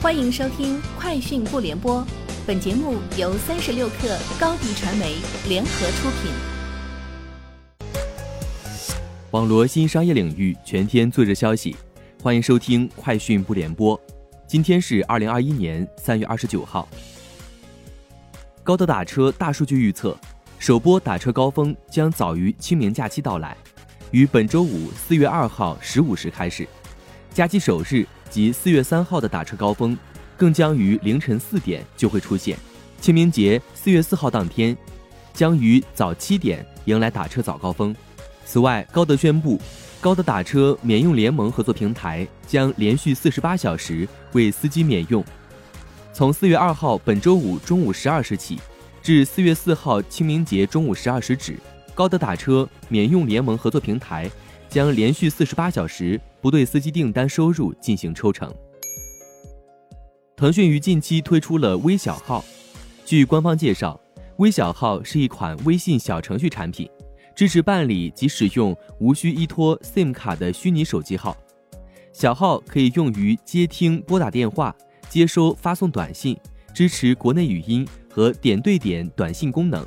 [0.00, 2.00] 欢迎收听《快讯不联播》，
[2.46, 5.16] 本节目由三十六克高低传媒
[5.48, 6.30] 联合出品。
[9.32, 11.74] 网罗新商业领域全天最热消息，
[12.22, 13.98] 欢迎收听《快讯不联播》。
[14.46, 16.88] 今天是二零二一年三月二十九号。
[18.62, 20.16] 高德打车大数据预测，
[20.60, 23.56] 首波打车高峰将早于清明假期到来，
[24.12, 26.68] 于本周五四月二号十五时开始。
[27.38, 29.96] 假期首日及四月三号的打车高峰，
[30.36, 32.58] 更将于凌晨四点就会出现。
[33.00, 34.76] 清明节四月四号当天，
[35.32, 37.94] 将于早七点迎来打车早高峰。
[38.44, 39.56] 此外，高德宣布，
[40.00, 45.24] 高德打车免用联盟合作平台将连续四十八小时为司机免用。
[46.12, 48.58] 从四月二号本周五中午十二时起，
[49.00, 51.56] 至四月四号清明节中午十二时止，
[51.94, 54.28] 高德打车免用联盟合作平台。
[54.68, 58.52] 将连续四十八小时不对司机订单收入进行抽成。
[60.36, 62.44] 腾讯于近期推出了微小号，
[63.04, 63.98] 据官方介绍，
[64.36, 66.88] 微小号是一款微信小程序产品，
[67.34, 71.36] 支持办理及使用无需依托 SIM 卡的虚拟手机号。
[72.12, 74.74] 小号可以用于接听、拨打电话、
[75.08, 76.36] 接收、发送短信，
[76.72, 79.84] 支持国内语音和点对点短信功能，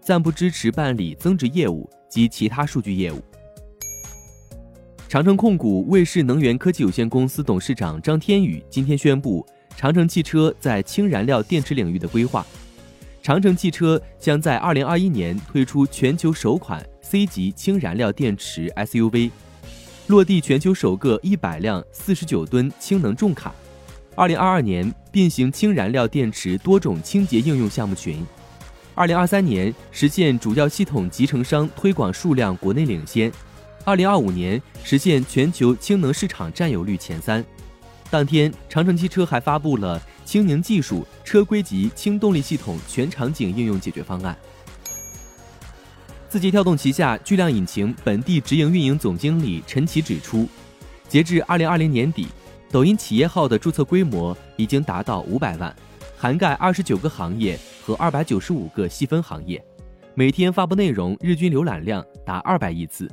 [0.00, 3.20] 暂不支持办理增值业务及其他数据业务。
[5.14, 12.44] 长城控股卫士能源科技有限公司董事长张天宇今天宣布，长城汽车在氢燃料电池领域的规划。
[13.22, 19.30] 长城汽车将在二零二一年推出全球首款 C 级氢燃料电池 SUV，
[20.08, 23.54] 落地全球首个一百辆四十九吨氢能重卡。
[24.16, 28.26] 二零二二年并行氢燃料电池多种清洁应用项目群。
[28.96, 33.30] 二零二三年实现主要系统集成商推广数量国内领先。
[33.84, 37.44] 二零二五年实现全球氢能市场占有率前三。
[38.10, 44.36] 当天，长城汽车还发布了氢宁技术车规级氢动力系统全场景应用解决方案。
[46.30, 50.48] 字节跳动旗下巨量引擎本地直营运营总经理陈奇指出，
[51.08, 52.28] 截至二零二零年底，
[52.70, 55.74] 抖音企业号的注册规模已经达到五百万，
[56.16, 59.62] 涵盖二十九个行业和二百九十五个细分行业，
[60.14, 63.10] 每天发布内容日均浏览量达二百亿次。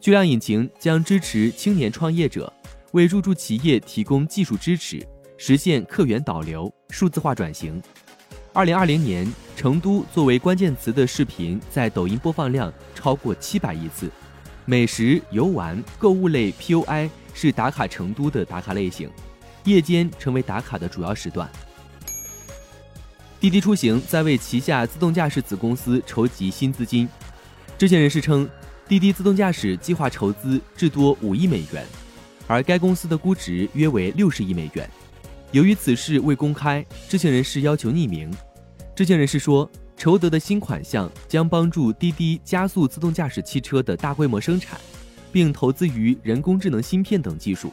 [0.00, 2.52] 巨量引擎将支持青年创业者，
[2.92, 5.04] 为入驻企业提供技术支持，
[5.36, 7.82] 实现客源导流、数字化转型。
[8.52, 9.26] 二零二零年，
[9.56, 14.08] 成都作为关键词的视频在抖音播放量超过七百亿次。
[14.64, 19.10] 美食、游玩、购物类 POI 是打卡成都的打卡类型，
[19.64, 21.50] 夜间成为打卡的主要时段。
[23.40, 27.08] 滴滴出行在为旗下自动驾驶子公司筹集新资金，
[27.76, 28.48] 知情人士称。
[28.88, 31.84] 滴滴自动驾驶计划筹资至多五亿美元，
[32.46, 34.88] 而该公司的估值约为六十亿美元。
[35.52, 38.32] 由于此事未公开，知情人士要求匿名。
[38.96, 44.80] 知情人士说，筹得的新款项将帮助滴滴加速自动驾驶汽车的大规模生产，
[45.30, 47.70] 并投资于人工智能芯片等技术。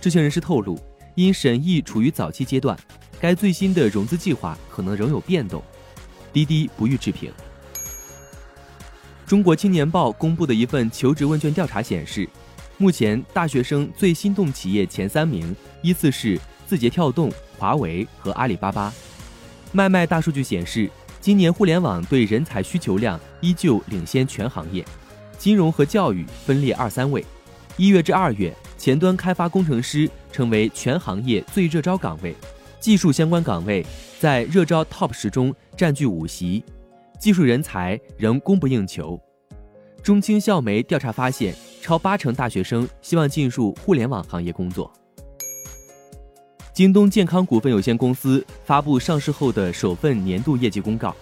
[0.00, 0.78] 知情人士透露，
[1.16, 2.78] 因审议处于早期阶段，
[3.18, 5.60] 该最新的融资计划可能仍有变动，
[6.32, 7.32] 滴滴不予置评。
[9.26, 12.28] 中国青年报公布的一份求职问卷调查显示，
[12.78, 17.28] 目前大学生最心动企业前三名依次是字节跳动、
[17.58, 18.94] 华为和阿里巴巴。
[19.72, 20.88] 卖卖大数据显示，
[21.20, 24.84] 今年互联网对人才需求量依旧领先全行业，
[25.36, 27.24] 金融和教育分列二三位。
[27.76, 32.32] 一月至二月，前端开发工程师成为全行业最热招岗位，
[32.78, 33.84] 技术相关岗位
[34.20, 36.62] 在热招 TOP 十中占据五席。
[37.18, 39.20] 技术人才仍供不应求。
[40.02, 44.92] 中青校媒调查发现，超八成大学生希望进入互联网行业工作。
[46.72, 51.16] 京东健康股份有限公司发布上市后的首份年度业绩公告。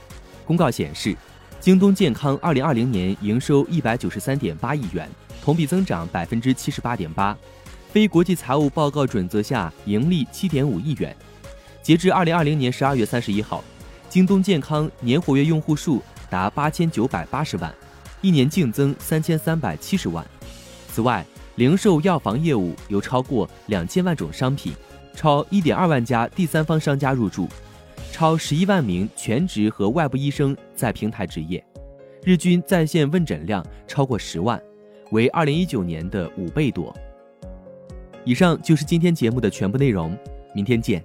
[0.44, 1.16] 公告显示，
[1.60, 5.08] 京东健康二零二零年营收一百九十三点八亿元，
[5.42, 7.38] 同比增长百分之七十八点八，
[7.88, 11.16] 非国际财务报告准则下盈利七点五亿元。
[11.82, 13.64] 截至二零二零年十二月三十一号。
[14.14, 16.00] 京东健康年活跃用户数
[16.30, 17.74] 达八千九百八十万，
[18.20, 20.24] 一年净增三千三百七十万。
[20.86, 21.26] 此外，
[21.56, 24.72] 零售药房业务有超过两千万种商品，
[25.16, 27.48] 超一点二万家第三方商家入驻，
[28.12, 31.60] 超十一万名全职和外部医生在平台执业，
[32.22, 34.62] 日均在线问诊量超过十万，
[35.10, 36.94] 为二零一九年的五倍多。
[38.24, 40.16] 以上就是今天节目的全部内容，
[40.54, 41.04] 明天见。